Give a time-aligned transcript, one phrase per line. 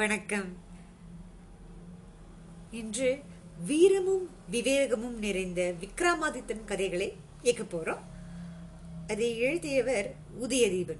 [0.00, 0.56] வணக்கம்.
[2.70, 3.22] இன்று
[3.66, 8.00] வீரமும் விவேகமும் நிறைந்த விக்ரமாதித்தன் கதைகளை இயக்க போறோம்.
[9.08, 10.98] அதை எழுதியவர் உதயதீபன்.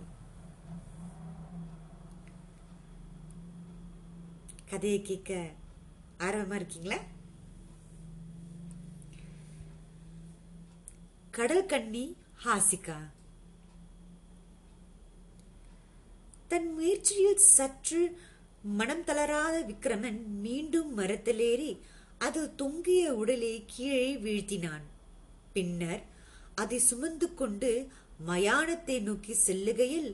[4.71, 5.51] கதையை கேட்க
[6.19, 7.03] ஆர்வமா இருக்கீங்களா?
[11.31, 12.97] கடல் கண்ணி ஹாசிகா.
[16.49, 18.21] தன் முயற்சியில் சற்று
[18.65, 21.79] மனம் தளராத விக்ரமன் மீண்டும் மரத்திலேறி
[22.19, 24.85] அது தொங்கிய உடலை கீழே வீழ்த்தினான்.
[25.53, 26.03] பின்னர்
[26.55, 27.89] அதை சுமந்து கொண்டு
[28.27, 30.11] மயானத்தை நோக்கி செல்லுகையில்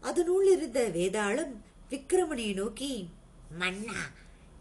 [0.00, 1.54] அதனுள் இருந்த வேதாளம்
[1.90, 3.08] விக்ரமனை நோக்கி
[3.58, 4.00] மன்னா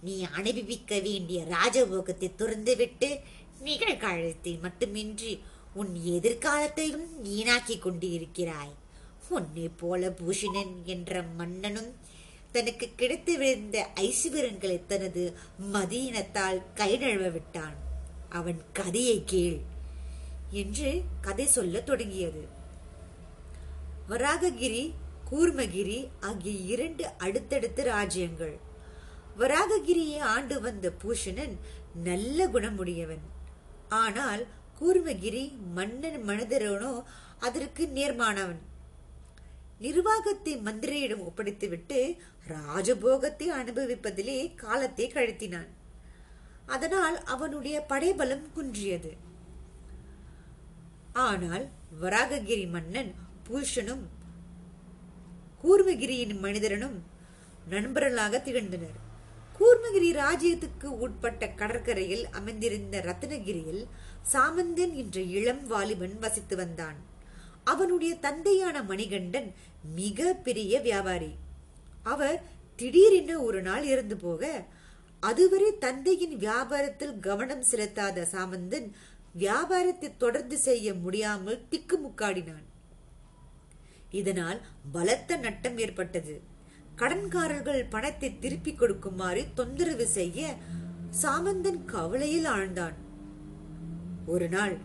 [0.02, 3.20] நீ அனுபவிக்க வேண்டிய ராஜபோகத்தை துறந்துவிட்டு
[3.64, 5.40] நிகழ்காலத்தை மட்டுமின்றி
[5.74, 8.74] உன் எதிர்காலத்தையும் வீணாக்கிக் கொண்டிருக்கிறாய்.
[9.30, 11.90] உன்னை போல பூஷணன் என்ற மன்னனும்
[12.56, 15.24] தனக்கு கிடைத்து விழுந்த ஐஸ்வர்யங்களை தனது
[15.74, 17.78] மதியினத்தால் கைநழுவ விட்டான்
[18.38, 19.58] அவன் கதையை கேள்
[20.62, 20.90] என்று
[21.22, 22.44] கதை சொல்ல தொடங்கியது.
[24.10, 24.84] வராககிரி
[25.30, 28.56] கூர்மகிரி ஆகிய இரண்டு அடுத்தடுத்த ராஜ்யங்கள்.
[29.40, 31.56] வராககிரியை ஆண்டு வந்த பூஷணன்
[32.04, 33.26] நல்ல குணமுடையவன்.
[34.04, 34.44] ஆனால்
[34.80, 35.44] கூர்மகிரி
[35.78, 36.94] மன்னன் மனிதரனோ
[37.40, 38.62] அதற்கு நேர்மானவன்.
[39.80, 42.00] நிர்வாகத்தை மந்திரியிடம் ஒப்படைத்துவிட்டு
[42.50, 45.72] ராஜபோகத்தை அனுபவிப்பதிலே காலத்தை கழித்தினான்.
[46.66, 49.12] அதனால் அவனுடைய படைபலம் குன்றியது.
[51.14, 51.66] ஆனால்
[52.02, 53.12] வராககிரி மன்னன்
[53.48, 54.06] பூஷனும்
[55.64, 56.98] கூர்மகிரியின் மனிதரனும்
[57.70, 58.98] நண்பர்களாக திகழ்ந்தனர்.
[59.60, 63.84] கூர்மகிரி ராஜ்யத்துக்கு உட்பட்ட கடற்கரையில் அமைந்திருந்த ரத்னகிரியில்
[64.32, 66.98] சாமந்தன் என்ற இளம் வாலிபன் வசித்து வந்தான்.
[67.72, 69.50] அவனுடைய தந்தையான மணிகண்டன்
[70.00, 71.32] மிக பெரிய வியாபாரி.
[72.14, 72.38] அவர்
[72.80, 74.44] திடீரென ஒரு நாள் இறந்து போக
[75.24, 78.88] அதுவரை தந்தையின் வியாபாரத்தில் கவனம் செலுத்தாத சாமந்தன்
[79.44, 82.66] வியாபாரத்தை தொடர்ந்து செய்ய முடியாமல் திக்குமுக்காடினான்.
[84.20, 84.60] இதனால்
[84.92, 86.36] பலத்த நட்டம் ஏற்பட்டது.
[87.00, 90.40] கடன்காரர்கள் பணத்தை திருப்பி கொடுக்குமாறு தொந்தரவு செய்ய
[91.22, 92.96] சாமந்தன் கவலையில் ஆழ்ந்தான்.
[94.34, 94.76] ஒரு நாள்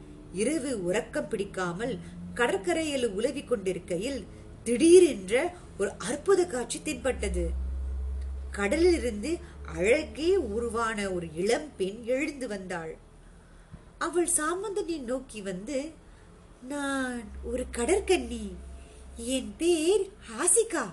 [0.40, 1.94] இரவு உறக்கம் பிடிக்காமல்
[2.34, 4.26] கடற்கரையில் உலவிக் கொண்டிருக்கையில்
[4.64, 7.50] திடீரென்ற ஒரு அற்புத காட்சி தென்பட்டது.
[8.50, 9.38] கடலிலிருந்து
[9.76, 12.96] அழகே உருவான ஒரு இளம் பெண் எழுந்து வந்தாள்.
[13.98, 15.90] அவள் சாமந்தனை நோக்கி வந்து
[16.68, 18.52] நான் ஒரு கடற்கன்னி.
[19.16, 20.90] என் பேர் ஹாசிகா.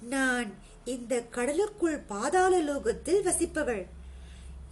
[0.00, 3.86] நான் இந்த கடலுக்குள் பாதாள லோகத்தில் வசிப்பவள்.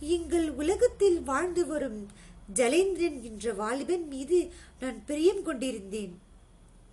[0.01, 2.09] எங்கள் உலகத்தில் வாழ்ந்து வரும்
[2.55, 4.39] ஜலேந்திரன் என்ற வாலிபன் மீது
[4.81, 6.15] நான் பிரியம் கொண்டிருந்தேன்.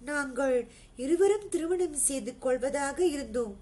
[0.10, 0.58] நாங்கள்
[0.96, 3.56] இருவரும் திருமணம் செய்து கொள்வதாக இருந்தோம்.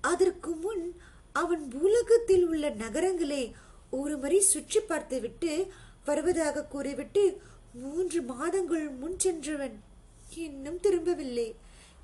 [0.00, 0.84] அதற்கு முன்
[1.32, 3.42] அவன் பூலகத்தில் உள்ள நகரங்களை
[3.90, 5.52] ஒரு முறை சுற்றி பார்த்துவிட்டு
[6.04, 7.24] வருவதாக கூறிவிட்டு
[7.72, 9.76] மூன்று மாதங்கள் முன் சென்றவன்.
[10.36, 11.48] இன்னும் திரும்பவில்லை.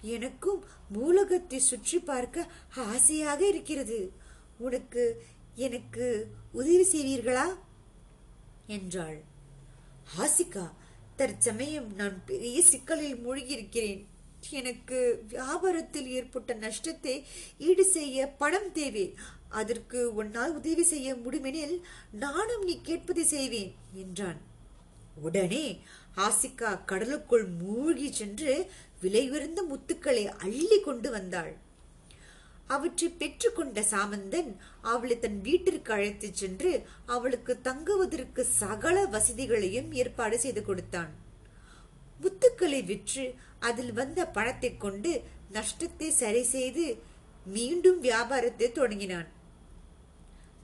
[0.02, 0.60] எனக்கும்
[0.94, 2.46] பூலகத்தை சுற்றி பார்க்க
[2.92, 3.98] ஆசையாக இருக்கிறது.
[4.58, 5.04] உனக்கு
[5.66, 6.06] எனக்கு
[6.52, 7.46] உதவி செய்வீர்களா?
[8.76, 9.18] என்றாள்.
[10.14, 10.66] ஹாசிகா
[11.16, 14.00] தற்சமயம் நான் பெரிய சிக்கலில் மூழ்கியிருக்கிறேன்.
[14.50, 14.98] எனக்கு
[15.28, 17.14] வியாபாரத்தில் ஏற்பட்ட நஷ்டத்தை
[17.58, 19.06] ஈடு செய்ய பணம் தேவை.
[19.60, 21.76] அதற்கு உன்னால் உதவி செய்ய முடிமெனில்
[22.24, 24.40] நானும் நீ கேட்பதை செய்வேன் என்றான்.
[25.22, 25.64] உடனே
[26.16, 28.52] ஹாசிகா கடலுக்குள் மூழ்கி சென்று
[29.00, 31.52] விலை உயர்ந்த முத்துக்களை அள்ளி கொண்டு வந்தாள்.
[32.74, 34.50] அவற்றை பெற்றுக்கொண்ட சாமந்தன்
[34.92, 36.72] அவளை தன் வீட்டிற்கு அழைத்துச் சென்று
[37.14, 41.12] அவளுக்கு தங்குவதற்கு சகல வசதிகளையும் ஏற்பாடு செய்து கொடுத்தான்.
[42.22, 43.24] முத்துக்களை விற்று
[43.68, 45.12] அதில் வந்த பணத்தை கொண்டு
[45.56, 46.86] நஷ்டத்தை சரி செய்து
[47.46, 49.28] மீண்டும் வியாபாரத்தை தொடங்கினான்.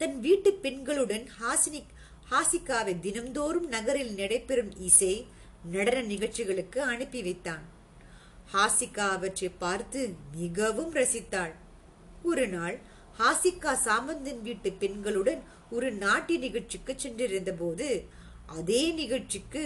[0.00, 1.80] தன் வீட்டு பெண்களுடன் ஹாசினி
[2.30, 5.14] ஹாசிகாவை தினம்தோறும் நகரில் நடைபெறும் இசை
[5.74, 7.64] நடன நிகழ்ச்சிகளுக்கு அனுப்பி வைத்தான்.
[8.54, 10.00] ஹாசிகா அவற்றை பார்த்து
[10.36, 11.54] மிகவும் ரசித்தாள்.
[12.30, 12.76] ஒரு நாள்
[13.18, 17.88] ஹாசிகா சாமந்தன் வீட்டு பெண்களுடன் ஒரு நாட்டிய நிகழ்ச்சிக்கு சென்றிருந்த போது
[18.58, 19.62] அதே நிகழ்ச்சிக்கு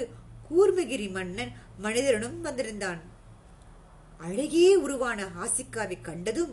[0.48, 3.00] கூர்மகிரி மன்னன் மனிதனும் வந்திருந்தான்.
[4.20, 6.52] அழகே உருவான ஹாசிகாவை கண்டதும்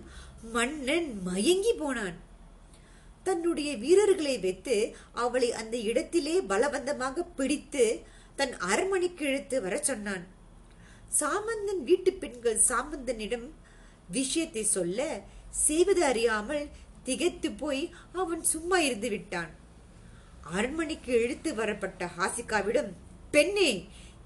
[0.56, 2.18] மன்னன் மயங்கி போனான்.
[3.24, 4.76] தன்னுடைய வீரர்களை வைத்து
[5.24, 7.86] அவளை அந்த இடத்திலே பலவந்தமாக பிடித்து
[8.36, 10.26] தன் அரண்மனைக்கு இழுத்து வர சொன்னான்.
[11.20, 13.48] சாமந்தன் வீட்டு பெண்கள் சாமந்தனிடம்
[14.18, 15.00] விஷயத்தை சொல்ல
[15.66, 16.66] செய்வது அறியாமல்
[17.08, 17.84] திகைத்து போய்
[18.22, 19.52] அவன் சும்மா இருந்து விட்டான்.
[20.58, 22.92] அரண்மனைக்கு இழுத்து வரப்பட்ட ஹாசிகாவிடம்
[23.36, 23.72] பெண்ணே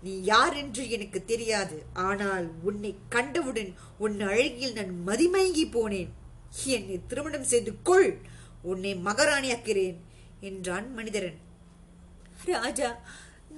[0.03, 1.77] நீ யார் என்று எனக்கு தெரியாது.
[2.07, 6.11] ஆனால் உன்னை கண்டவுடன் உன் அழகில் நான் மதிமயங்கி போனேன்.
[6.75, 8.11] என்னை திருமணம் செய்து கொள்.
[8.71, 9.97] உன்னை மகாராணியாக்கிறேன்
[10.49, 11.39] என்றான் மனிதரன்.
[12.51, 12.89] ராஜா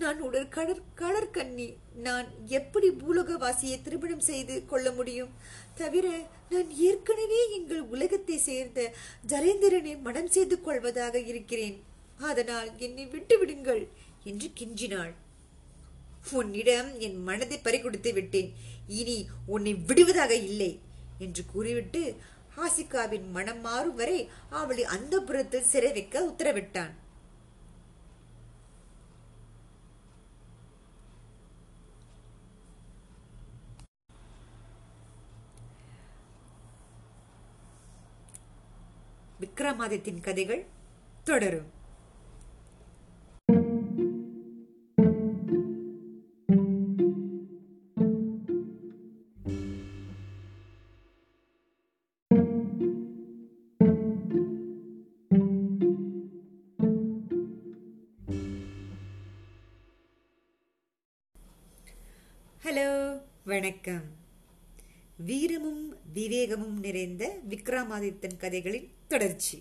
[0.01, 1.65] நான் உடல் கடற் கடற்கண்ணி
[2.05, 2.27] நான்
[2.57, 5.33] எப்படி பூலோகவாசியை திருமணம் செய்து கொள்ள முடியும்?
[5.79, 6.05] தவிர
[6.53, 8.79] நான் ஏற்கனவே எங்கள் உலகத்தை சேர்ந்த
[9.31, 11.77] ஜலேந்திரனை மனம் செய்து கொள்வதாக இருக்கிறேன்.
[12.29, 13.83] அதனால் என்னை விட்டு விடுங்கள்
[14.31, 15.13] என்று கெஞ்சினாள்.
[16.39, 18.49] உன்னிடம் என் மனதை பறிகொடுத்து விட்டேன்.
[18.99, 19.17] இனி
[19.53, 20.71] உன்னை விடுவதாக இல்லை
[21.25, 22.01] என்று கூறிவிட்டு
[22.57, 24.19] ஹாசிகாவின் மனம் மாறும் வரை
[24.59, 26.93] அவளை அந்த புறத்தில் சிறை வைக்க உத்தரவிட்டான்.
[39.61, 40.65] விக்ரமாதித்தின் கதைகள்
[41.23, 41.69] தொடரும்.
[62.63, 64.01] ஹலோ வணக்கம்.
[65.17, 69.57] வீரமும் விவேகமும் நிறைந்த விக்ரமாதித்தன் கதைகளின் தொடர்ச்சி.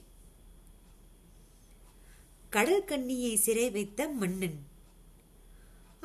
[2.54, 4.58] கடல் கண்ணியை சிறை வைத்த மன்னன்.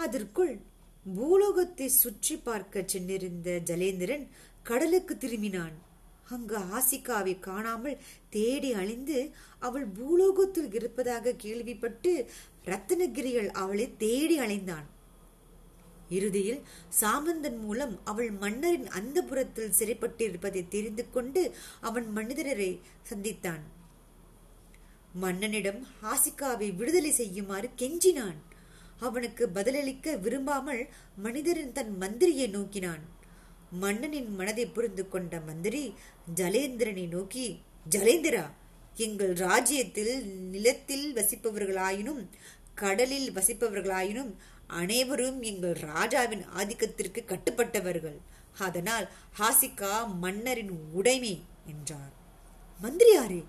[0.04, 0.54] அதற்குள்
[1.16, 4.26] பூலோகத்தை சுற்றி பார்க்க சென்றிருந்த ஜலேந்திரன்
[4.70, 5.76] கடலுக்கு திரும்பினான்.
[6.36, 8.02] அங்கு ஆசிகாவை காணாமல்
[8.36, 9.20] தேடி அழிந்து
[9.68, 12.12] அவள் பூலோகத்தில் இருப்பதாக கேள்விப்பட்டு
[12.72, 14.88] ரத்தனகிரிகள் அவளை தேடி அலைந்தான்.
[16.10, 16.62] இறுதியில்
[17.02, 23.64] சாமந்தன் மூலம் அவள் மன்னரின் அந்த புறத்தில் சிறைப்பட்டிருப்பதை தெரிந்து கொண்டு அவன் மனிதரை சந்தித்தான்.
[25.22, 28.40] மன்னனிடம் ஹாசிகாவை விடுதலை செய்யுமாறு கெஞ்சினான்.
[29.00, 33.14] அவனுக்கு பதிலளிக்க விரும்பாமல் மனிதரின் தன் மந்திரியை நோக்கினான்.
[33.80, 35.94] மன்னனின் மனதை புரிந்து கொண்ட மந்திரி
[36.36, 38.46] ஜலேந்திரனை நோக்கி ஜலேந்திரா
[38.96, 42.30] எங்கள் ராஜ்யத்தில் நிலத்தில் வசிப்பவர்களாயினும்
[42.74, 44.36] கடலில் வசிப்பவர்களாயினும்
[44.68, 48.18] அனைவரும் எங்கள் ராஜாவின் ஆதிக்கத்திற்கு கட்டுப்பட்டவர்கள்.
[48.58, 49.08] அதனால்
[49.40, 52.14] ஹாசிகா மன்னரின் உடைமை என்றார்.
[52.80, 53.42] மந்திரியாரே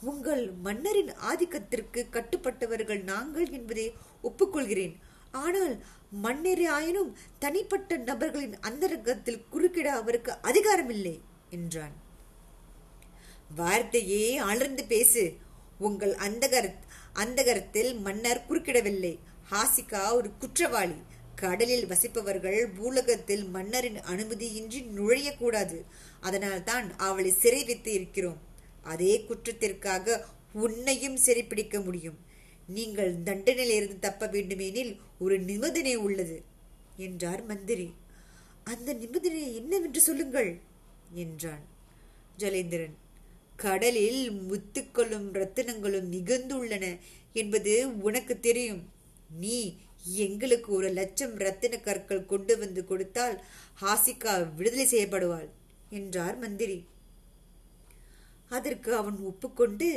[0.00, 3.86] உங்கள் மன்னரின் ஆதிக்கத்திற்கு கட்டுப்பட்டவர்கள் நாங்கள் என்பதை
[4.22, 4.94] ஒப்புக்கொள்கிறேன்.
[5.30, 5.74] ஆனால்
[6.10, 11.20] மன்னரே ஆயினும் தனிப்பட்ட நபர்களின் அந்தரங்கத்தில் குறுக்கிட அவருக்கு அதிகாரமில்லை
[11.50, 11.94] என்றான்.
[13.54, 15.22] வார்த்தையே அலர்ந்து பேசு.
[15.78, 16.66] உங்கள் அந்தகர
[17.12, 19.18] அந்தகரத்தில் மன்னர் குறுக்கிடவில்லை.
[19.50, 20.96] ஹாசிகா ஒரு குற்றவாளி.
[21.34, 25.78] கடலில் வசிப்பவர்கள் பூலகத்தில் மன்னரின் அனுமதியின்றி நுழையக்கூடாது.
[26.20, 28.38] அதனால் தான் அவளை சிறை வைத்து இருக்கிறோம்.
[28.82, 30.18] அதே குற்றத்திற்காக
[30.52, 32.18] உன்னையும் சிறைப்பிடிக்க முடியும்.
[32.68, 36.42] நீங்கள் தண்டனையிலிருந்து தப்ப வேண்டுமெனில் ஒரு நிபந்தனை உள்ளது
[36.96, 37.88] என்றார் மந்திரி.
[38.64, 40.60] அந்த நிபந்தனை என்னவென்று சொல்லுங்கள்
[41.24, 41.64] என்றான்
[42.38, 42.96] ஜலேந்திரன்.
[43.56, 46.86] கடலில் முத்துக்களும் ரத்தினங்களும் மிகுந்துள்ளன
[47.32, 48.82] என்பது உனக்கு தெரியும்.
[49.42, 49.56] நீ
[50.18, 53.36] எங்களுக்கு ஒரு லட்சம் ரத்தின கற்கள் கொண்டு வந்து கொடுத்தால்
[53.82, 55.48] ஹாசிகா விடுதலை செய்யப்படுவாள்
[55.98, 56.78] என்றார் மந்திரி.
[58.56, 59.88] அதற்கு அவன் ஒப்புக்கொண்டு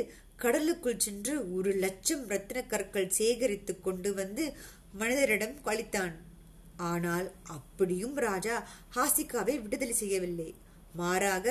[0.42, 4.44] கடலுக்குள் சென்று ஒரு லட்சம் ரத்தின கற்கள் சேகரித்து கொண்டு வந்து
[5.00, 6.14] மனிதரிடம் அளித்தான்.
[6.92, 7.26] ஆனால்
[7.56, 8.56] அப்படியும் ராஜா
[8.96, 10.50] ஹாசிகாவை விடுதலை செய்யவில்லை.
[11.00, 11.46] மாறாக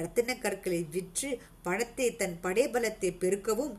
[0.00, 1.30] ரத்தின கற்களை விற்று
[1.66, 3.74] பணத்தை தன் படைபலத்தை பெருக்கவும்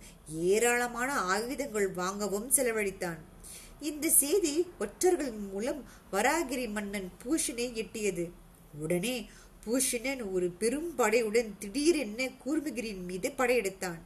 [0.50, 3.20] ஏராளமான ஆயுதங்கள் வாங்கவும் செலவழித்தான்.
[3.82, 8.30] இந்த செய்தி ஒற்றர்கள் மூலம் வராகிரி மன்னன் பூஷனை எட்டியது.
[8.80, 9.30] உடனே
[9.66, 14.00] பூஷணன் ஒரு பெரும் படையுடன் திடீரென கூர்மகிரியின் மீது படையெடுத்தான்.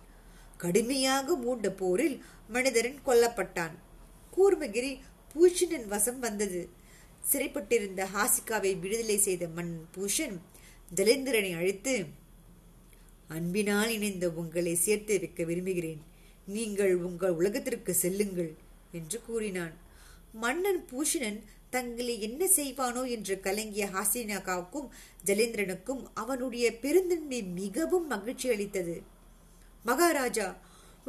[0.57, 3.75] கடுமையாக மூண்ட போரில் மனிதரன் கொல்லப்பட்டான்.
[4.37, 4.99] கூர்மகிரி
[5.35, 6.69] பூஷணன் வசம் வந்தது.
[7.31, 10.41] சிறைப்பட்டிருந்த ஹாசிகாவை விடுதலை செய்த மண் பூஷன்
[10.95, 12.05] ஜலேந்திரனை அழைத்து
[13.27, 16.01] அன்பினால் இணைந்த உங்களை சேர்த்து வைக்க விரும்புகிறேன்.
[16.45, 18.62] நீங்கள் உங்கள் உலகத்திற்கு செல்லுங்கள்.
[18.99, 19.75] என்று கூறினான்.
[20.43, 21.39] மன்னன் பூஷணன்
[21.75, 24.91] தங்களை என்ன செய்வானோ என்று கலங்கிய ஹாசினாக்காவுக்கும்
[25.25, 28.95] ஜலேந்திரனுக்கும் அவனுடைய பெருந்தன்மை மிகவும் மகிழ்ச்சி அளித்தது.
[29.85, 30.47] மகாராஜா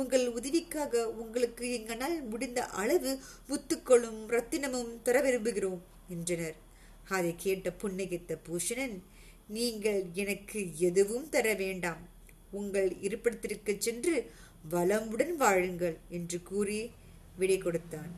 [0.00, 3.10] உங்கள் உதவிக்காக உங்களுக்கு எங்களால் முடிந்த அளவு
[3.50, 5.82] முத்துக்களும் ரத்தினமும் தர விரும்புகிறோம்
[6.14, 6.56] என்றனர்.
[7.16, 8.96] அதை கேட்ட புன்னகித்த பூஷணன்
[9.56, 12.02] நீங்கள் எனக்கு எதுவும் தர வேண்டாம்.
[12.60, 14.16] உங்கள் இருப்பிடத்திற்கு சென்று
[14.72, 16.80] வளமுடன் வாழுங்கள் என்று கூறி
[17.40, 18.12] விடை கொடுத்தான்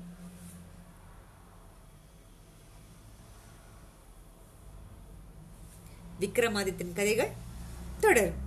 [6.21, 7.33] விக்ரமாதித்தன் கதைகள்
[8.01, 8.46] தொடரும்.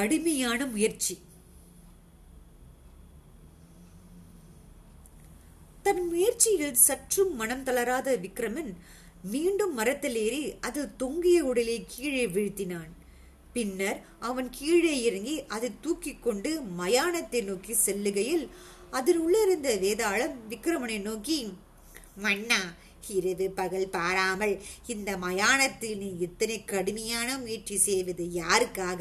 [0.00, 1.14] கடுமையான முயற்சி.
[5.84, 8.72] தன் முயற்சியில் சற்றும் மனம் தளராத விக்ரமன்
[9.32, 12.90] மீண்டும் மரத்தில் ஏறி அது தொங்கிய உடலை கீழே வீழ்த்தினான்.
[13.54, 18.44] பின்னர் அவன் கீழே இறங்கி அதை தூக்கி கொண்டு மயானத்தை நோக்கி செல்லுகையில்
[18.98, 21.38] அதில் உள்ளிருந்த வேதாளம் விக்ரமனை நோக்கி
[22.24, 22.60] மன்னா
[23.16, 24.54] இரவு பகல் பாராமல்
[24.94, 29.00] இந்த மயானத்தில் நீ இத்தனை கடுமையான முயற்சி செய்வது யாருக்காக?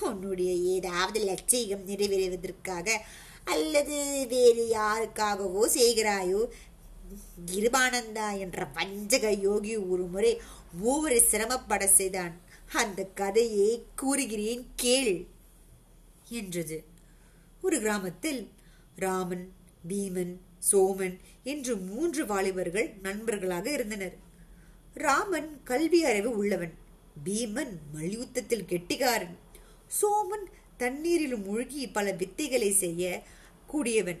[0.00, 2.90] உன்னுடைய ஏதாவது லட்சியம் நிறைவேறுவதற்காக
[3.44, 6.46] அல்லது வேறு யாருக்காகவோ செய்கிறாயோ?
[7.52, 10.40] கிருபானந்தா என்ற வஞ்சக யோகி ஒரு முறை
[10.84, 12.40] மூவரை சிரமப்பட செய்தான்.
[12.72, 15.26] அந்த கதையை கூறுகிறேன் கேள்
[16.28, 16.84] என்றது.
[17.62, 18.48] ஒரு கிராமத்தில்
[18.96, 19.52] ராமன்
[19.88, 20.36] பீமன்
[20.72, 24.16] சோமன் என்று மூன்று வாலிபர்கள் நண்பர்களாக இருந்தனர்.
[24.94, 26.74] ராமன் கல்வி அறிவு உள்ளவன்
[27.24, 29.42] பீமன் மல்யுத்தத்தில் கெட்டிக்காரன்.
[29.88, 33.22] சோமன் தண்ணீரில் மூழ்கி பல வித்தைகளை செய்ய
[33.66, 34.20] கூடியவன்.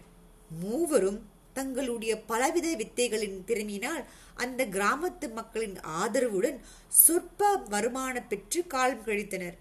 [0.60, 1.20] மூவரும்
[1.52, 4.04] தங்களுடைய பலவித வித்தைகளின் திறமையினால்
[4.34, 9.56] அந்த கிராமத்து மக்களின் ஆதரவுடன் சொற்ப வருமானம் பெற்று காலம் கழித்தனர்.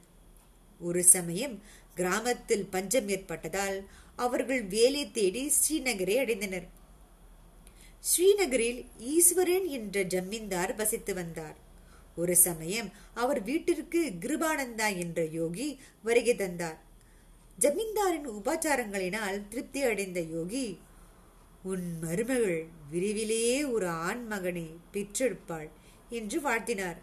[0.80, 1.62] ஒரு சமயம்
[1.96, 6.68] கிராமத்தில் பஞ்சம் ஏற்பட்டதால் அவர்கள் வேலை தேடி ஸ்ரீநகரை அடைந்தனர்.
[8.04, 11.63] ஸ்ரீநகரில் ஈஸ்வரன் என்ற ஜமீன்தார் வசித்து வந்தார்.
[12.16, 16.82] ஒரு சமயம் அவர் வீட்டிற்கு கிருபானந்தா என்ற யோகி வருகை தந்தார்.
[17.60, 20.80] ஜமீன்தாரின் உபச்சாரங்களினால் திருப்தி அடைந்த யோகி
[21.64, 25.70] உன் மருமகள் விரைவிலேயே ஒரு ஆண் மகனை பெற்றெடுப்பாள்
[26.10, 26.98] என்று வாழ்த்தினார்.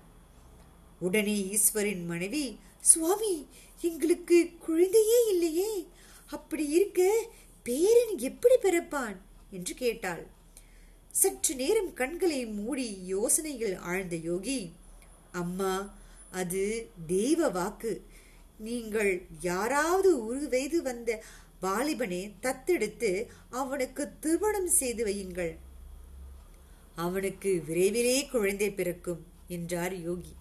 [1.01, 3.47] உடனே ஈஸ்வரின் மனைவி சுவாமி
[3.81, 5.87] எங்களுக்கு குழந்தையே இல்லையே
[6.27, 7.27] அப்படி இருக்க
[7.63, 9.17] பேரன் எப்படி பிறப்பான்?
[9.51, 10.27] என்று கேட்டாள்.
[11.11, 14.73] சற்று நேரம் கண்களை மூடி யோசனையில் ஆழ்ந்த யோகி
[15.33, 15.99] அம்மா
[16.31, 18.05] அது தெய்வ வாக்கு.
[18.59, 21.23] நீங்கள் யாராவது உருவெய்து வந்த
[21.63, 25.57] வாலிபனை தத்தெடுத்து அவனுக்கு திருமணம் செய்து வையுங்கள்.
[26.95, 30.35] அவனுக்கு விரைவிலே குழந்தை பிறக்கும் என்றார் யோகி.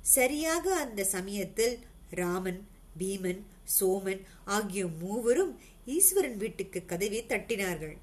[0.00, 1.78] சரியாக அந்த சமயத்தில்
[2.10, 2.66] ராமன்
[2.98, 3.42] பீமன்
[3.80, 7.96] சோமன் ஆகிய மூவரும் ஈஸ்வரன் வீட்டுக்கு கதவை தட்டினார்கள்.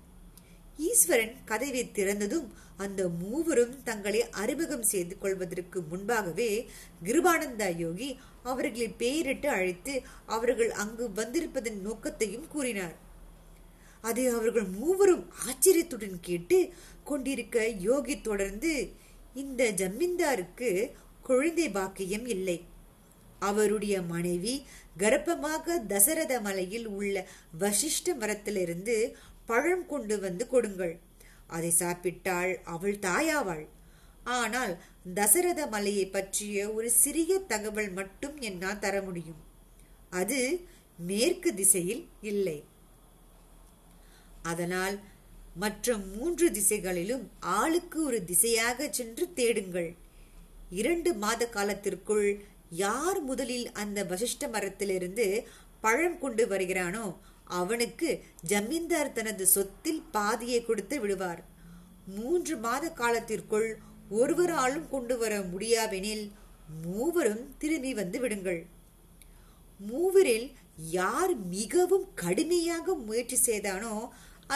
[0.87, 6.49] ஈஸ்வரன் கதவை திறந்ததும் அந்த மூவரும் தங்களை அறிமுகம் செய்து கொள்வதற்கு முன்பாகவே
[7.03, 8.09] கிருபானந்தா யோகி
[8.43, 12.95] அவர்களை பெயரிட்டு அழைத்து அவர்கள் அங்கு வந்திருப்பதன் நோக்கத்தையும் கூறினார்.
[14.01, 18.73] அதை அவர்கள் மூவரும் ஆச்சரியத்துடன் கேட்டு கொண்டிருக்க யோகி தொடர்ந்து
[19.33, 22.57] இந்த ஜமீன்தாருக்கு குழந்தை பாக்கியம் இல்லை.
[23.39, 24.53] அவருடைய மனைவி
[24.97, 27.27] கர்ப்பமாக தசரத மலையில் உள்ள
[27.59, 28.95] வசிஷ்ட மரத்திலிருந்து
[29.49, 30.95] பழம் கொண்டு வந்து கொடுங்கள்.
[31.55, 33.65] அதை சாப்பிட்டால் அவள் தாயாவாள்.
[34.37, 34.73] ஆனால்
[35.17, 39.39] தசரத மலையை பற்றிய ஒரு சிறிய தகவல் மட்டும் என்னால் தர முடியும்.
[40.21, 40.39] அது
[41.09, 42.57] மேற்கு திசையில் இல்லை.
[44.51, 44.97] அதனால்
[45.63, 47.25] மற்ற மூன்று திசைகளிலும்
[47.59, 49.89] ஆளுக்கு ஒரு திசையாக சென்று தேடுங்கள்.
[50.79, 52.27] இரண்டு மாத காலத்திற்குள்
[52.83, 55.25] யார் முதலில் அந்த வசிஷ்ட மரத்திலிருந்து
[55.85, 57.05] பழம் கொண்டு வருகிறானோ
[57.59, 58.09] அவனுக்கு
[58.51, 61.41] ஜமீன்தார் தனது சொத்தில் பாதியை கொடுத்து விடுவார்.
[62.17, 63.69] மூன்று மாத காலத்திற்குள்
[64.19, 66.25] ஒருவராலும் கொண்டு வர முடியாவெனில்
[66.83, 68.61] மூவரும் திரும்பி வந்து விடுங்கள்.
[69.79, 70.47] மூவரில்
[70.91, 73.95] யார் மிகவும் கடுமையாக முயற்சி செய்தானோ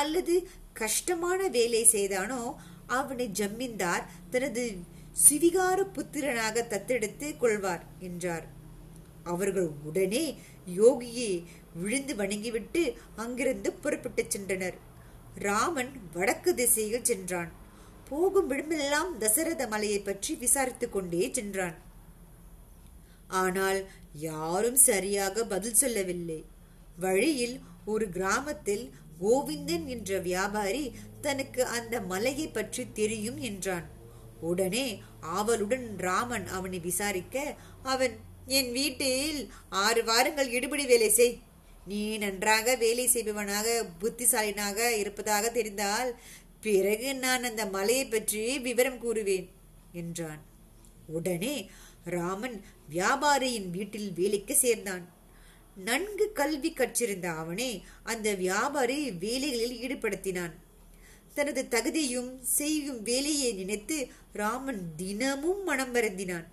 [0.02, 0.36] அல்லது
[0.82, 2.42] கஷ்டமான வேலை செய்தானோ
[3.00, 4.64] அவனை ஜமீன்தார் தனது
[5.26, 8.46] சிவிகார புத்திரனாக தத்தெடுத்து கொள்வார் என்றார்.
[9.32, 10.26] அவர்கள் உடனே
[10.78, 11.34] யோகியை
[11.74, 14.78] விழுந்து வணங்கிவிட்டு அங்கிருந்து புறப்பட்டுச் சென்றனர்.
[15.36, 17.52] ராமன் வடக்கு திசையில் சென்றான்.
[18.10, 21.78] போகும் விடமெல்லாம் தசரத மலையை பற்றி விசாரித்துக் கொண்டே சென்றான்.
[23.28, 26.46] ஆனால் யாரும் சரியாக பதில் சொல்லவில்லை.
[26.98, 33.88] வழியில் ஒரு கிராமத்தில் கோவிந்தன் என்ற வியாபாரி தனக்கு அந்த மலையை பற்றி தெரியும் என்றான்.
[34.42, 38.16] உடனே ஆவலுடன் ராமன் அவனை விசாரிக்க அவன்
[38.48, 41.42] என் வீட்டில் ஆறு வாரங்கள் இடுபடி வேலை செய்.
[41.86, 46.16] நீ நன்றாக வேலை செய்பவனாக புத்திசாலினாக இருப்பதாக தெரிந்தால்
[46.62, 49.48] பிறகு நான் அந்த மலையை பற்றி விவரம் கூறுவேன்
[49.92, 50.42] என்றான்.
[51.08, 51.70] உடனே
[52.04, 55.12] ராமன் வியாபாரியின் வீட்டில் வேலைக்கு சேர்ந்தான்.
[55.76, 60.52] நன்கு கல்வி கற்றிருந்த அவனே அந்த வியாபாரி வேலைகளில் ஈடுபடுத்தினான்.
[61.34, 66.46] தனது தகுதியும் செய்யும் வேலையை நினைத்து ராமன் தினமும் மனம் வருந்தினான்.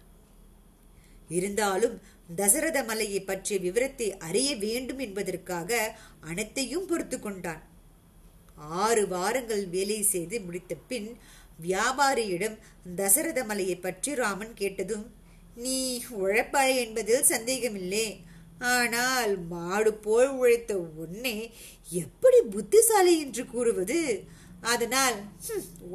[1.29, 2.01] இருந்தாலும்
[2.39, 5.81] தசரத மலையை பற்றிய விவரத்தை அறிய வேண்டும் என்பதற்காக
[6.31, 7.63] அனைத்தையும் பொறுத்து கொண்டான்.
[8.83, 11.11] ஆறு வாரங்கள் வேலை செய்து முடித்த பின்
[11.67, 12.57] வியாபாரியிடம்
[13.01, 15.07] தசரத மலையை பற்றி ராமன் கேட்டதும்
[15.65, 15.79] நீ
[16.23, 18.07] உழைப்பாளி என்பதில் சந்தேகமில்லை.
[18.75, 20.73] ஆனால் மாடு போல் உழைத்த
[21.03, 21.37] உன்னை
[22.03, 24.01] எப்படி புத்திசாலி என்று கூறுவது?
[24.73, 25.17] அதனால்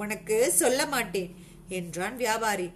[0.01, 1.31] உனக்கு சொல்ல மாட்டேன்
[1.79, 2.67] என்றான் வியாபாரி.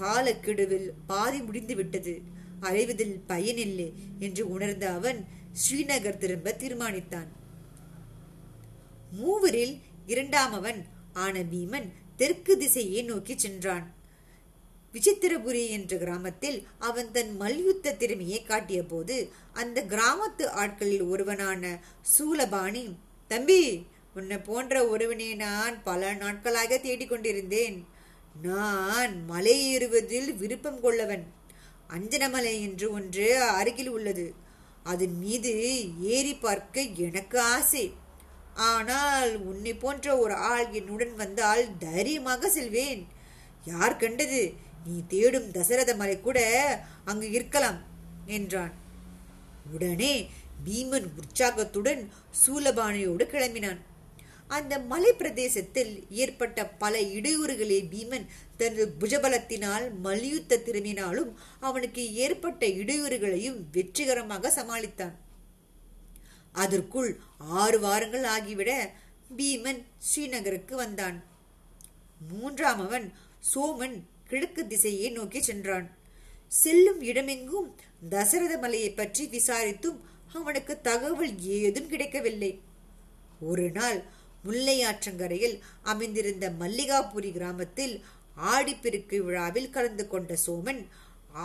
[0.00, 2.14] காலக்கெடுவில் பாதி முடிந்து விட்டது
[2.60, 5.18] அலைவதில் பயனில்லை என்று உணர்ந்த அவன்
[5.62, 7.28] ஸ்ரீநகர் திரும்ப தீர்மானித்தான்.
[9.10, 9.74] மூவரில்
[10.06, 10.80] இரண்டாமவன்
[11.12, 13.86] ஆன பீமன் தெற்கு திசையை நோக்கி சென்றான்.
[14.94, 19.16] விசித்திரபுரி என்ற கிராமத்தில் அவன் தன் மல்யுத்த திறமையை காட்டிய போது
[19.52, 21.80] அந்த கிராமத்து ஆட்களில் ஒருவனான
[22.14, 22.84] சூலபாணி
[23.30, 27.78] தம்பி உன்னை போன்ற ஒருவனை நான் பல நாட்களாக தேடிக்கொண்டிருந்தேன்.
[28.42, 31.32] நான் மலை ஏறுவதில் விருப்பம் கொள்ளவன்.
[31.88, 34.34] அஞ்சனமலை என்று ஒன்று அருகில் உள்ளது.
[34.82, 35.52] அதன் மீது
[36.00, 37.94] ஏறி பார்க்க எனக்கு ஆசை.
[38.54, 43.06] ஆனால் உன்னை போன்ற ஒரு ஆள் என்னுடன் வந்தால் தைரியமாக செல்வேன்.
[43.64, 44.52] யார் கண்டது?
[44.86, 46.40] நீ தேடும் தசரத மலை கூட
[47.04, 47.82] அங்கு இருக்கலாம்
[48.26, 48.72] என்றான்.
[49.72, 50.30] உடனே
[50.64, 52.12] பீமன் உற்சாகத்துடன்
[52.46, 53.80] சூலபானையோடு கிளம்பினான்.
[54.48, 64.52] அந்த மலை பிரதேசத்தில் ஏற்பட்ட பல இடையூறுகளை பீமன் தனது புஜபலத்தினால் மல்யுத்த திரும்பினாலும் அவனுக்கு ஏற்பட்ட இடையூறுகளையும் வெற்றிகரமாக
[64.56, 65.14] சமாளித்தான்.
[66.52, 68.90] அதற்குள் ஆறு வாரங்கள் ஆகிவிட
[69.36, 71.24] பீமன் ஸ்ரீநகருக்கு வந்தான்.
[72.32, 73.12] மூன்றாமவன்
[73.54, 73.96] சோமன்
[74.28, 75.96] கிழக்கு திசையை நோக்கி சென்றான்.
[76.48, 77.74] செல்லும் இடமெங்கும்
[78.08, 79.98] தசரத மலையை பற்றி விசாரித்தும்
[80.32, 82.60] அவனுக்கு தகவல் ஏதும் கிடைக்கவில்லை.
[83.40, 84.04] ஒரு நாள்
[84.44, 87.94] முல்லையாற்றங்கரையில் அமைந்திருந்த மல்லிகாபுரி கிராமத்தில்
[88.52, 90.82] ஆடிப்பெருக்கு விழாவில் கலந்து கொண்ட சோமன்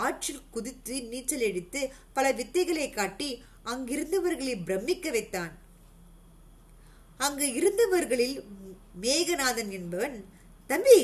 [0.03, 1.81] ஆற்றில் குதித்து நீச்சல் அடித்து
[2.13, 3.29] பல வித்தைகளை காட்டி
[3.65, 5.53] அங்கிருந்தவர்களை பிரமிக்க வைத்தான்.
[7.17, 8.35] அங்கு இருந்தவர்களில்
[9.01, 10.25] மேகநாதன் என்பவன்
[10.67, 10.99] தம்பி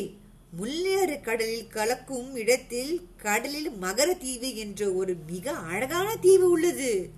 [0.58, 7.10] முல்லையாறு கடலில் கலக்கும் இடத்தில் கடலில் மகர தீவு என்ற ஒரு மிக அழகான தீவு உள்ளது.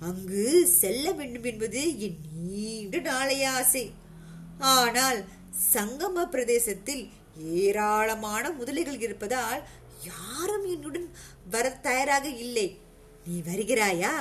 [0.00, 0.46] அங்கு
[0.80, 3.84] செல்ல வேண்டும் என்பது என் நீண்ட நாளைய ஆசை.
[4.58, 5.24] ஆனால்
[5.74, 9.62] சங்கம பிரதேசத்தில் ஏராளமான முதலைகள் இருப்பதால்
[10.02, 11.08] யாரும் என்னுடன்
[11.50, 12.78] வர தயாராக இல்லை.
[13.26, 14.14] நீ வருகிறாயா?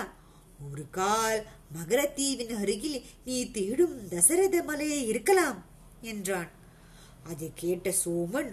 [0.72, 1.46] ஒரு கால்
[1.78, 5.66] மகரத்தீவின் அருகில் நீ தேடும் தசரத மலையே இருக்கலாம்
[6.02, 6.52] என்றான்.
[7.24, 8.52] அதை கேட்ட சோமன்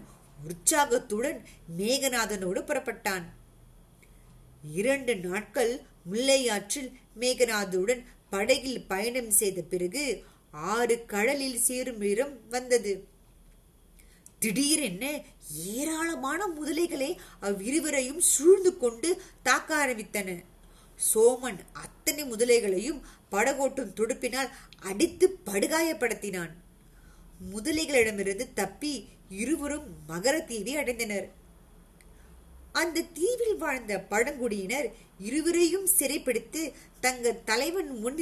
[0.49, 1.45] உற்சாகத்துடன்
[1.79, 3.27] மேகநாதனோடு புறப்பட்டான்.
[4.63, 6.91] இரண்டு நாட்கள் முல்லையாற்றில்
[7.21, 13.07] மேகநாதுடன் படகில் பயணம் செய்த பிறகு ஆறு கடலில் சேரும் நேரம் வந்தது.
[14.39, 15.23] திடீரென
[15.57, 20.45] ஏராளமான முதலைகளை அவ்விருவரையும் சூழ்ந்து கொண்டு தாக்க ஆரம்பித்தன.
[21.15, 26.51] சோமன் அத்தனை முதலைகளையும் படகோட்டும் துடுப்பினால் அடித்து படுகாயப்படுத்தினான்.
[27.55, 31.29] முதலைகளிடமிருந்து தப்பி இருவரும் மகர தீவை அடைந்தனர்.
[32.73, 38.19] அந்த தீவில் வாழ்ந்த பழங்குடியினர் இருவரையும் சிறைப்பிடித்து தங்கள் தலைவன் முன்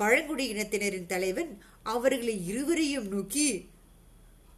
[0.00, 3.46] பழங்குடி இனத்தினரின் தலைவன் அவர்களை இருவரையும் நோக்கி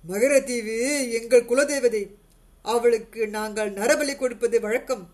[0.08, 0.76] மகரதீவு
[1.18, 2.02] எங்கள் குலதெய்வதை
[2.62, 5.04] அவளுக்கு நாங்கள் நரபலி கொடுப்பது வழக்கம்.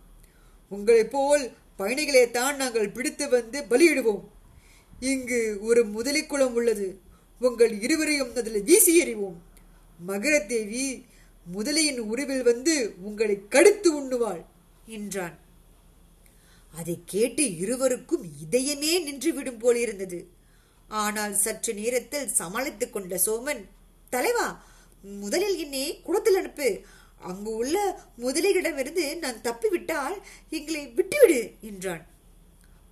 [0.69, 1.45] உங்களைப் போல்
[1.77, 4.25] பயணிகளை தான் நாங்கள் பிடித்து வந்து பலியிடுவோம்.
[5.01, 6.89] இங்கு ஒரு முதலிக்குளம் உள்ளது.
[7.41, 9.39] உங்கள் இருவரையும் அதில் வீசி எறிவோம்.
[10.07, 10.87] மகரதேவி
[11.55, 14.43] முதலையின் உருவில் வந்து உங்களை கடுத்து உண்ணுவாள்
[14.87, 15.37] என்றான்.
[16.71, 20.29] அதை கேட்டு இருவருக்கும் இதயமே நின்றுவிடும் போலிருந்தது.
[20.89, 23.65] ஆனால் சற்று நேரத்தில் சமாளித்துக் கொண்ட சோமன்
[24.11, 24.65] தலைவா
[25.03, 26.81] முதலில் என்னை குளத்தில் அனுப்பு.
[27.19, 30.17] அங்கு உள்ள முதலிகளிடமிருந்து நான் தப்பிவிட்டால்
[30.51, 32.07] எங்களை விட்டுவிடு என்றான்.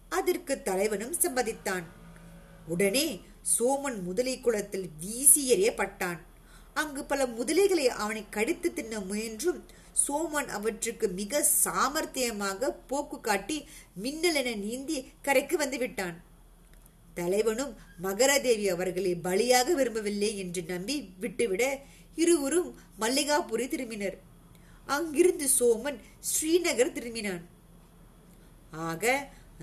[0.09, 1.85] அதற்கு தலைவனும் சம்மதித்தான்.
[2.67, 3.21] உடனே
[3.59, 6.19] சோமன் முதலை குளத்தில் வீசி எறியப்பட்டான்.
[6.75, 9.65] அங்கு பல முதலைகளை அவனை கடித்து தின்ன முயன்றும்
[10.05, 13.57] சோமன் அவற்றுக்கு மிக சாமர்த்தியமாக போக்கு காட்டி
[14.05, 16.17] மின்னலென நீந்தி கரைக்கு வந்து விட்டான்.
[17.19, 17.73] தலைவனும்
[18.07, 21.65] மகரதேவி அவர்களை பலியாக விரும்பவில்லை என்று நம்பி விட்டுவிட
[22.23, 22.69] இருவரும்
[23.03, 24.17] மல்லிகாபுரி திரும்பினர்.
[24.97, 25.99] அங்கிருந்து சோமன்
[26.31, 27.45] ஸ்ரீநகர் திரும்பினான்.
[28.89, 29.05] ஆக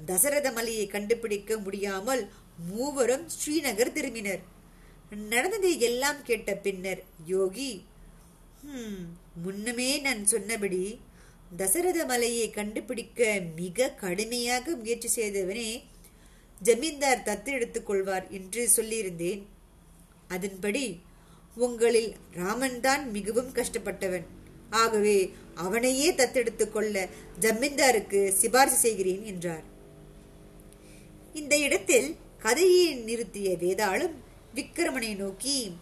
[0.10, 2.24] தசரத மலையை கண்டுபிடிக்க முடியாமல்
[2.70, 4.42] மூவரும் ஸ்ரீநகர் திரும்பினர்.
[5.32, 7.02] நடந்ததை எல்லாம் கேட்ட பின்னர்
[7.34, 7.72] யோகி
[9.42, 11.00] முன்னமே நான் சொன்னபடி
[11.58, 15.84] தசரத மலையை கண்டுபிடிக்க மிக கடுமையாக முயற்சி செய்தவனே
[16.62, 19.42] ஜமீன்தார் தத்து எடுத்துக் கொள்வார் என்று சொல்லியிருந்தேன்.
[20.28, 21.00] அதன்படி
[21.56, 24.24] உங்களில் ராமன்தான் மிகவும் கஷ்டப்பட்டவன்.
[24.70, 29.64] ஆகவே அவனையே தத்தெடுத்துக் கொள்ள ஜமீன்தாருக்கு சிபாரிசு செய்கிறேன் என்றார்.
[31.34, 34.14] இந்த இடத்தில் கதையை நிறுத்திய வேதாளம்
[34.56, 35.76] விக்கிரமனை நோக்கி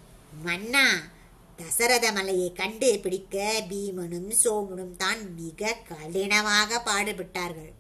[0.44, 1.12] மன்னா
[1.62, 3.38] தசரத மலையை கண்டு பிடிக்க
[3.70, 7.72] பீமனும் சோமனும் தான் மிக கடினமாக பாடுபட்டார்கள்.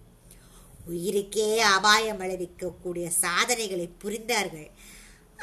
[0.91, 4.69] உயிருக்கே அபாயம் விளைவிக்கக்கூடிய சாதனைகளை புரிந்தார்கள்.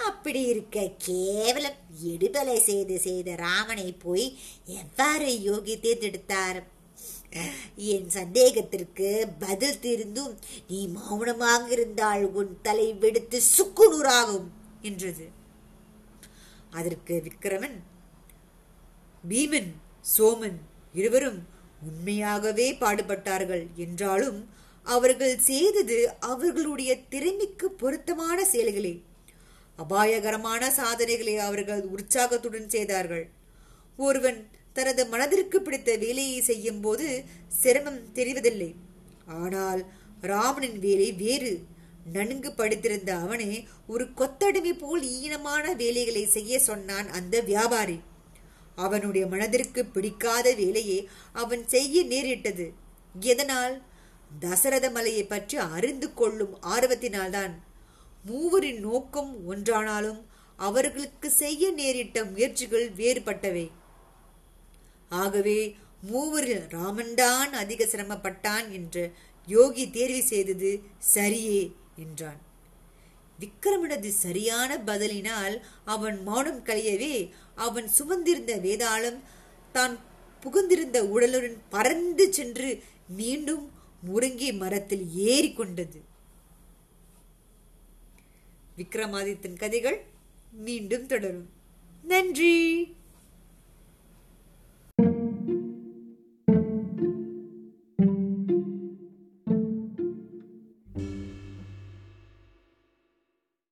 [0.08, 1.78] அப்படி இருக்க கேவலம்
[2.12, 4.26] எடுபலை செய்து செய்த ராமனை போய்
[4.80, 6.60] எவ்வாறு யோகி தேர்ந்தெடுத்தார்?
[7.94, 9.08] என் சந்தேகத்திற்கு
[9.44, 10.34] பதில் தெரிந்தும்
[10.68, 14.48] நீ மௌனமாக இருந்தால் உன் தலை வெடித்து சுக்குநூறாகும்
[14.90, 15.26] என்றது.
[16.78, 17.78] அதற்கு விக்கிரமன்
[19.28, 19.70] பீமன்
[20.14, 20.58] சோமன்
[20.92, 21.40] இருவரும்
[21.88, 24.38] உண்மையாகவே பாடுபட்டார்கள் என்றாலும்
[24.86, 28.94] அவர்கள் செய்தது அவர்களுடைய திறமைக்கு பொருத்தமான செயல்களே.
[29.78, 33.26] அபாயகரமான சாதனைகளை அவர்கள் உற்சாகத்துடன் செய்தார்கள்.
[33.96, 34.38] ஒருவன்
[34.72, 37.06] தனது மனதிற்கு பிடித்த வேலையை செய்யும் போது
[37.62, 38.70] சிரமம் தெரிவதில்லை.
[39.26, 39.80] ஆனால்
[40.20, 41.52] ராமனின் வேலை வேறு.
[42.12, 43.52] நன்கு படித்திருந்த அவனே
[43.86, 47.98] ஒரு கொத்தடிமை போல் ஈனமான வேலைகளை செய்ய சொன்னான் அந்த வியாபாரி.
[48.84, 50.98] அவனுடைய மனதிற்கு பிடிக்காத வேலையை
[51.32, 52.66] அவன் செய்ய நேரிட்டது.
[53.20, 53.76] எதனால்?
[54.40, 57.54] தசரத மலையை பற்றி அறிந்து கொள்ளும் ஆர்வத்தினால்தான்.
[58.24, 60.20] மூவரின் நோக்கம் ஒன்றானாலும்
[60.56, 63.66] அவர்களுக்கு செய்ய நேரிட்ட முயற்சிகள் வேறுபட்டவை.
[65.08, 65.60] ஆகவே
[66.02, 69.04] மூவரில் ராமன்தான் அதிக சிரமப்பட்டான் என்று
[69.48, 70.70] யோகி தேர்வு செய்தது
[71.14, 71.62] சரியே
[71.96, 72.40] என்றான்.
[73.38, 79.20] விக்ரமனது சரியான பதிலினால் அவன் மௌனம் கழியவே அவன் சுமந்திருந்த வேதாளம்
[79.72, 79.98] தான்
[80.42, 83.70] புகுந்திருந்த உடலுடன் பறந்து சென்று மீண்டும்
[84.06, 86.00] முருங்கை மரத்தில் ஏறி கொண்டது
[88.76, 90.04] விக்ரமாதித்தன் கதைகள்
[90.52, 91.48] மீண்டும் தொடரும்.
[92.02, 92.56] நன்றி!